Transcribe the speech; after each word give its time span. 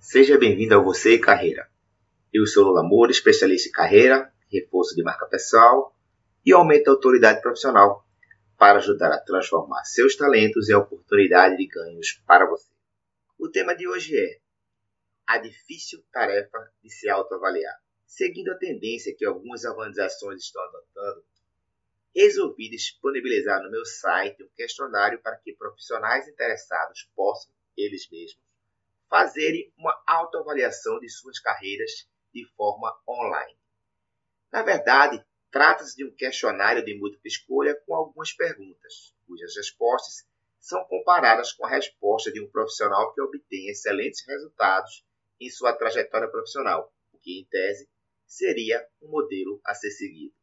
Seja 0.00 0.36
bem-vindo 0.36 0.74
ao 0.74 0.82
Você 0.82 1.14
e 1.14 1.20
Carreira. 1.20 1.70
Eu 2.34 2.44
sou 2.44 2.64
Lula 2.64 2.82
Moura, 2.82 3.12
especialista 3.12 3.68
em 3.68 3.72
carreira, 3.72 4.32
reforço 4.50 4.96
de 4.96 5.02
marca 5.04 5.24
pessoal 5.26 5.96
e 6.44 6.52
aumento 6.52 6.86
da 6.86 6.90
autoridade 6.90 7.40
profissional 7.40 8.04
para 8.58 8.78
ajudar 8.78 9.12
a 9.12 9.20
transformar 9.20 9.84
seus 9.84 10.16
talentos 10.16 10.68
em 10.68 10.74
oportunidade 10.74 11.56
de 11.56 11.68
ganhos 11.68 12.20
para 12.26 12.48
você. 12.50 12.68
O 13.38 13.48
tema 13.48 13.76
de 13.76 13.86
hoje 13.86 14.18
é 14.18 14.40
a 15.24 15.38
difícil 15.38 16.02
tarefa 16.12 16.58
de 16.82 16.90
se 16.90 17.08
autoavaliar. 17.08 17.78
Seguindo 18.04 18.50
a 18.50 18.58
tendência 18.58 19.14
que 19.16 19.24
algumas 19.24 19.64
organizações 19.64 20.42
estão 20.42 20.60
adotando, 20.64 21.24
resolvi 22.12 22.68
disponibilizar 22.70 23.62
no 23.62 23.70
meu 23.70 23.84
site 23.84 24.42
um 24.42 24.48
questionário 24.56 25.20
para 25.22 25.36
que 25.36 25.54
profissionais 25.54 26.26
interessados 26.26 27.08
possam, 27.14 27.52
eles 27.76 28.08
mesmos, 28.10 28.45
fazerem 29.08 29.72
uma 29.76 29.96
autoavaliação 30.06 30.98
de 30.98 31.08
suas 31.08 31.38
carreiras 31.38 32.08
de 32.32 32.46
forma 32.56 32.94
online. 33.08 33.56
Na 34.52 34.62
verdade, 34.62 35.24
trata-se 35.50 35.96
de 35.96 36.04
um 36.04 36.14
questionário 36.14 36.84
de 36.84 36.98
múltipla 36.98 37.26
escolha 37.26 37.74
com 37.86 37.94
algumas 37.94 38.32
perguntas, 38.32 39.14
cujas 39.26 39.56
respostas 39.56 40.26
são 40.58 40.84
comparadas 40.84 41.52
com 41.52 41.64
a 41.64 41.70
resposta 41.70 42.32
de 42.32 42.42
um 42.42 42.50
profissional 42.50 43.12
que 43.14 43.20
obtém 43.20 43.68
excelentes 43.68 44.26
resultados 44.26 45.04
em 45.40 45.48
sua 45.50 45.72
trajetória 45.72 46.28
profissional, 46.28 46.92
o 47.12 47.18
que, 47.18 47.38
em 47.38 47.44
tese, 47.44 47.88
seria 48.26 48.86
um 49.00 49.08
modelo 49.08 49.60
a 49.64 49.74
ser 49.74 49.90
seguido. 49.90 50.34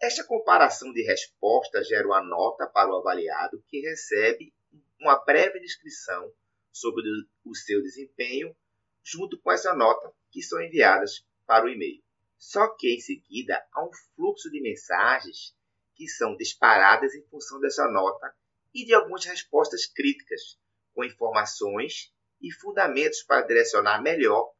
Esta 0.00 0.24
comparação 0.24 0.92
de 0.92 1.02
respostas 1.04 1.86
gera 1.86 2.06
uma 2.06 2.20
nota 2.20 2.66
para 2.66 2.90
o 2.90 2.96
avaliado 2.96 3.62
que 3.68 3.80
recebe 3.80 4.52
uma 4.98 5.16
breve 5.24 5.60
descrição 5.60 6.32
sobre 6.72 7.02
o 7.44 7.54
seu 7.54 7.82
desempenho, 7.82 8.56
junto 9.04 9.38
com 9.40 9.52
essa 9.52 9.74
nota 9.74 10.12
que 10.30 10.42
são 10.42 10.60
enviadas 10.62 11.26
para 11.46 11.66
o 11.66 11.68
e-mail. 11.68 12.02
Só 12.38 12.66
que 12.76 12.94
em 12.94 12.98
seguida 12.98 13.62
há 13.72 13.84
um 13.84 13.90
fluxo 14.16 14.50
de 14.50 14.60
mensagens 14.60 15.54
que 15.94 16.08
são 16.08 16.36
disparadas 16.36 17.14
em 17.14 17.22
função 17.28 17.60
dessa 17.60 17.86
nota 17.88 18.34
e 18.74 18.84
de 18.84 18.94
algumas 18.94 19.24
respostas 19.24 19.86
críticas, 19.86 20.58
com 20.94 21.04
informações 21.04 22.12
e 22.40 22.50
fundamentos 22.50 23.22
para 23.22 23.46
direcionar 23.46 24.02
melhor 24.02 24.52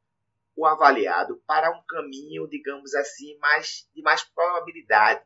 o 0.55 0.67
avaliado 0.67 1.43
para 1.47 1.71
um 1.71 1.83
caminho, 1.85 2.47
digamos 2.47 2.95
assim, 2.95 3.37
mais, 3.39 3.89
de 3.95 4.03
mais 4.03 4.23
probabilidade 4.23 5.25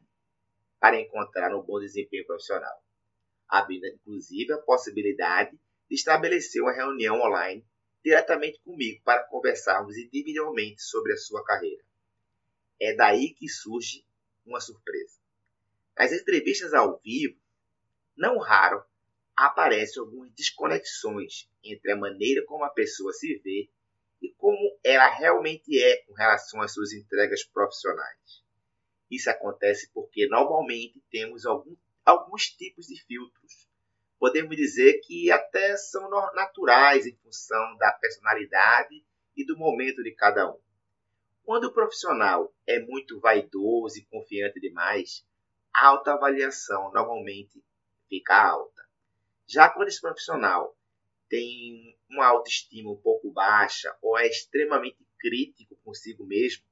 para 0.79 1.01
encontrar 1.01 1.55
um 1.55 1.63
bom 1.63 1.81
desempenho 1.81 2.27
profissional, 2.27 2.83
abrindo 3.49 3.87
inclusive 3.87 4.53
a 4.53 4.59
possibilidade 4.59 5.59
estabeleceu 5.91 6.65
uma 6.65 6.73
reunião 6.73 7.21
online 7.21 7.65
diretamente 8.03 8.61
comigo 8.61 9.03
para 9.05 9.25
conversarmos 9.25 9.97
individualmente 9.97 10.83
sobre 10.83 11.13
a 11.13 11.17
sua 11.17 11.45
carreira. 11.45 11.83
É 12.81 12.95
daí 12.95 13.35
que 13.35 13.49
surge 13.49 14.07
uma 14.45 14.61
surpresa. 14.61 15.19
Nas 15.99 16.13
entrevistas 16.13 16.73
ao 16.73 17.01
vivo, 17.01 17.41
não 18.17 18.39
raro 18.39 18.85
aparecem 19.35 20.01
algumas 20.01 20.33
desconexões 20.35 21.49
entre 21.63 21.93
a 21.93 21.97
maneira 21.97 22.45
como 22.47 22.65
a 22.65 22.71
pessoa 22.71 23.13
se 23.13 23.39
vê 23.39 23.69
e 24.23 24.33
como 24.35 24.79
ela 24.85 25.09
realmente 25.11 25.79
é 25.79 26.03
com 26.05 26.15
relação 26.15 26.63
às 26.63 26.73
suas 26.73 26.93
entregas 26.93 27.45
profissionais. 27.45 28.45
Isso 29.11 29.29
acontece 29.31 29.91
porque 29.93 30.27
normalmente 30.29 31.03
temos 31.11 31.45
algum, 31.45 31.77
alguns 32.05 32.51
tipos 32.51 32.87
de 32.87 33.03
filtros 33.05 33.66
podemos 34.19 34.57
dizer 34.57 35.01
que 35.01 35.31
até 35.31 35.77
são 35.77 36.09
naturais 36.35 37.07
em 37.07 37.17
função 37.17 37.77
da 37.77 37.93
personalidade 37.93 39.05
e 39.37 39.45
do 39.45 39.57
momento 39.57 40.03
de 40.03 40.13
cada 40.13 40.51
um. 40.51 40.59
Quando 41.45 41.65
o 41.65 41.73
profissional 41.73 42.53
é 42.67 42.81
muito 42.81 43.21
vaidoso 43.21 43.99
e 43.99 44.05
confiante 44.07 44.59
demais, 44.59 45.25
a 45.73 45.89
autoavaliação 45.89 46.91
normalmente 46.93 47.63
fica 48.09 48.35
alta. 48.35 48.83
Já 49.47 49.69
quando 49.69 49.89
esse 49.89 50.01
profissional 50.01 50.77
tem 51.29 51.97
uma 52.09 52.27
autoestima 52.27 52.91
um 52.91 52.97
pouco 52.97 53.31
baixa 53.31 53.97
ou 54.01 54.19
é 54.19 54.27
extremamente 54.27 55.07
crítico 55.19 55.77
consigo 55.85 56.25
mesmo, 56.25 56.65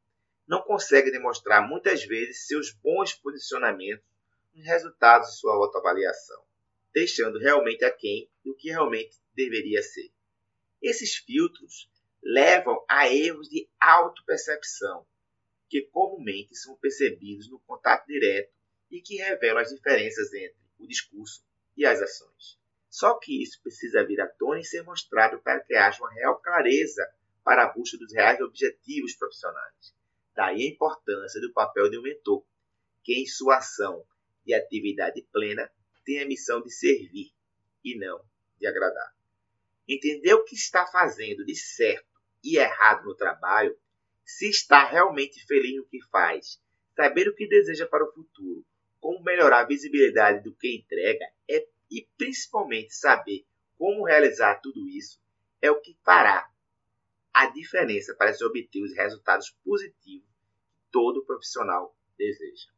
não 0.47 0.63
consegue 0.63 1.11
demonstrar 1.11 1.67
muitas 1.67 2.05
vezes 2.05 2.47
seus 2.47 2.73
bons 2.73 3.13
posicionamentos 3.13 4.05
nos 4.55 4.65
resultados 4.67 5.31
de 5.31 5.39
sua 5.39 5.55
autoavaliação 5.55 6.45
deixando 6.95 7.41
realmente 7.41 7.85
aquém 7.85 8.31
do 8.45 8.55
que 8.55 8.71
realmente 8.71 9.19
deveria 9.35 9.83
ser. 9.83 10.13
Esses 10.81 11.17
filtros 11.17 11.91
levam 12.23 12.85
a 12.89 13.09
erros 13.13 13.49
de 13.49 13.69
autopercepção, 13.81 15.05
que 15.69 15.83
comumente 15.83 16.55
são 16.55 16.77
percebidos 16.77 17.51
no 17.51 17.59
contato 17.61 18.07
direto 18.07 18.53
e 18.91 19.01
que 19.01 19.17
revelam 19.17 19.59
as 19.61 19.71
diferenças 19.71 20.33
entre 20.33 20.57
o 20.79 20.87
discurso 20.87 21.45
e 21.77 21.85
as 21.85 22.01
ações. 22.01 22.59
Só 22.89 23.19
que 23.19 23.43
isso 23.43 23.61
precisa 23.61 24.07
vir 24.07 24.21
à 24.21 24.29
tona 24.29 24.61
e 24.61 24.65
ser 24.65 24.83
mostrado 24.85 25.41
para 25.43 25.61
que 25.61 25.75
haja 25.75 25.99
uma 26.01 26.13
real 26.13 26.41
clareza 26.41 27.05
para 27.43 27.65
a 27.65 27.73
busca 27.73 27.99
dos 27.99 28.13
reais 28.13 28.41
objetivos 28.41 29.17
profissionais. 29.17 29.95
Daí 30.35 30.63
a 30.63 30.71
importância 30.71 31.41
do 31.41 31.53
papel 31.53 31.91
de 31.91 31.99
um 31.99 32.03
mentor, 32.03 32.45
que 33.03 33.21
em 33.21 33.27
sua 33.27 33.57
ação 33.57 34.07
de 34.47 34.55
atividade 34.55 35.27
plena 35.33 35.71
tem 36.05 36.21
a 36.21 36.27
missão 36.27 36.61
de 36.63 36.71
servir 36.71 37.33
e 37.85 37.97
não 37.97 38.25
de 38.59 38.67
agradar. 38.67 39.15
Entender 39.89 40.35
o 40.35 40.45
que 40.45 40.55
está 40.55 40.87
fazendo 40.87 41.45
de 41.45 41.57
certo 41.57 42.09
e 42.43 42.57
errado 42.57 43.05
no 43.05 43.15
trabalho, 43.15 43.77
se 44.25 44.49
está 44.49 44.85
realmente 44.85 45.45
feliz 45.47 45.77
no 45.77 45.87
que 45.87 46.01
faz, 46.11 46.61
saber 46.95 47.29
o 47.29 47.35
que 47.35 47.47
deseja 47.47 47.87
para 47.87 48.05
o 48.05 48.13
futuro, 48.13 48.65
como 49.01 49.23
melhorar 49.23 49.61
a 49.61 49.67
visibilidade 49.67 50.43
do 50.43 50.55
que 50.55 50.77
entrega 50.77 51.27
é, 51.49 51.67
e 51.91 52.07
principalmente 52.17 52.95
saber 52.95 53.45
como 53.77 54.05
realizar 54.05 54.61
tudo 54.61 54.89
isso 54.89 55.21
é 55.61 55.71
o 55.71 55.81
que 55.81 55.97
fará 56.05 56.51
a 57.33 57.47
diferença 57.47 58.15
para 58.15 58.33
se 58.33 58.45
obter 58.45 58.83
os 58.83 58.95
resultados 58.95 59.51
positivos 59.65 59.95
que 60.03 60.25
todo 60.91 61.25
profissional 61.25 61.95
deseja 62.17 62.69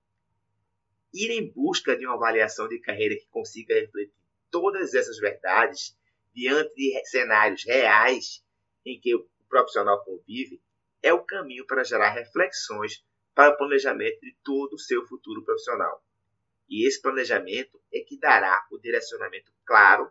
ir 1.17 1.31
em 1.31 1.51
busca 1.51 1.97
de 1.97 2.07
uma 2.07 2.17
avaliação 2.17 2.69
de 2.69 2.79
carreira 2.79 3.17
que 3.17 3.27
consiga 3.29 3.75
refletir 3.75 4.15
todas 4.51 4.95
essas 4.95 5.19
verdades 5.19 5.97
diante 6.35 6.75
de 6.75 7.05
cenários 7.07 7.65
reais 7.65 8.45
em 8.85 9.01
que 9.01 9.15
o 9.15 9.27
profissional 9.49 10.05
convive 10.05 10.61
é 11.03 11.13
o 11.13 11.25
caminho 11.25 11.67
para 11.67 11.85
gerar 11.85 12.11
reflexões 12.11 13.05
para 13.35 13.55
o 13.55 13.57
planejamento 13.57 14.21
de 14.21 14.37
todo 14.43 14.75
o 14.75 14.79
seu 14.79 15.07
futuro 15.07 15.45
profissional. 15.45 16.03
E 16.69 16.87
esse 16.87 17.01
planejamento 17.01 17.81
é 17.93 18.01
que 18.01 18.19
dará 18.19 18.67
o 18.71 18.79
direcionamento 18.79 19.53
claro 19.65 20.11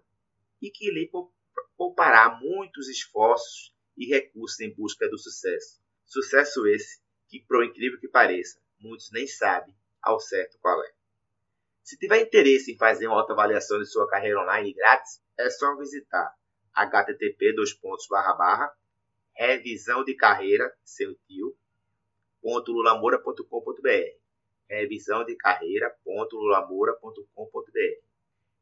e 0.62 0.72
que 0.72 0.90
lhe 0.90 1.10
poupará 1.78 2.40
muitos 2.40 2.88
esforços 2.88 3.74
e 3.98 4.06
recursos 4.06 4.60
em 4.60 4.74
busca 4.74 5.08
do 5.10 5.18
sucesso. 5.18 5.82
Sucesso 6.06 6.66
esse 6.68 7.02
que, 7.28 7.42
por 7.42 7.64
incrível 7.64 8.00
que 8.00 8.08
pareça, 8.08 8.60
muitos 8.80 9.12
nem 9.12 9.28
sabem 9.28 9.76
ao 10.02 10.20
certo 10.20 10.58
qual 10.60 10.82
é. 10.84 10.95
Se 11.86 11.98
tiver 12.00 12.20
interesse 12.20 12.72
em 12.72 12.78
fazer 12.78 13.06
uma 13.06 13.20
autoavaliação 13.20 13.78
de 13.78 13.86
sua 13.86 14.10
carreira 14.10 14.42
online 14.42 14.74
grátis, 14.74 15.22
é 15.38 15.48
só 15.52 15.78
visitar 15.78 16.34
http 16.74 17.54
revisão 19.36 20.04
de 20.04 20.16
carreira 20.16 20.76
seu 20.84 21.14
tio 21.28 21.56
revisão 24.68 25.24
de 25.26 25.36
carreira.lulamoura.com.br 25.36 28.04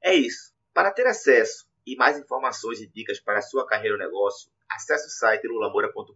É 0.01 0.13
isso. 0.13 0.53
Para 0.73 0.91
ter 0.91 1.07
acesso 1.07 1.65
e 1.87 1.95
mais 1.95 2.19
informações 2.19 2.81
e 2.81 2.87
dicas 2.87 3.21
para 3.21 3.41
sua 3.41 3.65
carreira 3.65 3.95
ou 3.95 3.99
negócio, 3.99 4.51
acesse 4.69 5.07
o 5.07 5.09
site 5.09 5.47
lulamoura.com. 5.47 6.13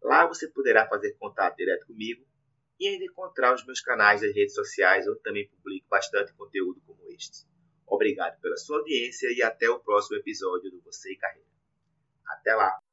Lá 0.00 0.24
você 0.28 0.46
poderá 0.46 0.86
fazer 0.86 1.14
contato 1.14 1.56
direto 1.56 1.88
comigo 1.88 2.24
e 2.78 2.88
ainda 2.88 3.04
encontrar 3.04 3.54
os 3.54 3.64
meus 3.64 3.80
canais 3.80 4.20
das 4.20 4.34
redes 4.34 4.54
sociais, 4.54 5.06
onde 5.08 5.20
também 5.20 5.48
publico 5.48 5.86
bastante 5.88 6.32
conteúdo 6.34 6.80
como 6.86 7.00
este. 7.10 7.46
Obrigado 7.86 8.40
pela 8.40 8.56
sua 8.56 8.78
audiência 8.78 9.28
e 9.32 9.42
até 9.42 9.68
o 9.68 9.80
próximo 9.80 10.16
episódio 10.16 10.70
do 10.70 10.80
Você 10.82 11.12
e 11.12 11.16
Carreira. 11.16 11.48
Até 12.26 12.54
lá! 12.54 12.83